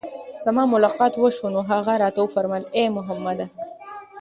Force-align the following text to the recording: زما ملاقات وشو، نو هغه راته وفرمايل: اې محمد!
زما 0.45 0.63
ملاقات 0.73 1.13
وشو، 1.23 1.47
نو 1.55 1.61
هغه 1.71 1.93
راته 2.01 2.19
وفرمايل: 2.23 2.65
اې 2.75 2.83
محمد! 2.97 3.39